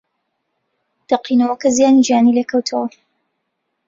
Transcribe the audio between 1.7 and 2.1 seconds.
زیانی